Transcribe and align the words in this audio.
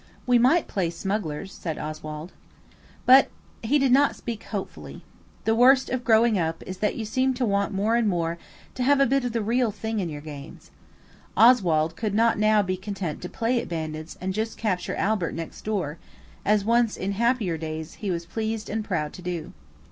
"We 0.25 0.39
might 0.39 0.67
play 0.67 0.89
smugglers," 0.89 1.53
said 1.53 1.77
Oswald. 1.77 2.31
But 3.05 3.27
he 3.61 3.77
did 3.77 3.91
not 3.91 4.15
speak 4.15 4.45
hopefully. 4.45 5.03
The 5.45 5.53
worst 5.53 5.91
of 5.91 6.03
growing 6.03 6.39
up 6.39 6.63
is 6.65 6.79
that 6.79 6.95
you 6.95 7.05
seem 7.05 7.35
to 7.35 7.45
want 7.45 7.71
more 7.71 7.95
and 7.95 8.09
more 8.09 8.39
to 8.73 8.81
have 8.81 8.99
a 8.99 9.05
bit 9.05 9.25
of 9.25 9.31
the 9.31 9.43
real 9.43 9.69
thing 9.69 9.99
in 9.99 10.09
your 10.09 10.19
games. 10.21 10.71
Oswald 11.37 11.95
could 11.95 12.15
not 12.15 12.39
now 12.39 12.63
be 12.63 12.77
content 12.77 13.21
to 13.21 13.29
play 13.29 13.61
at 13.61 13.69
bandits 13.69 14.17
and 14.19 14.33
just 14.33 14.57
capture 14.57 14.95
Albert 14.95 15.35
next 15.35 15.61
door, 15.65 15.99
as 16.43 16.65
once, 16.65 16.97
in 16.97 17.11
happier 17.11 17.55
days, 17.59 17.93
he 18.01 18.09
was 18.09 18.25
pleased 18.25 18.71
and 18.71 18.83
proud 18.83 19.13
to 19.13 19.21
do. 19.21 19.53